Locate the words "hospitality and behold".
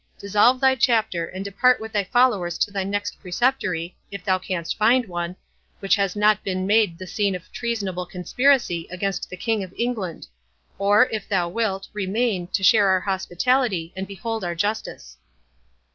13.01-14.43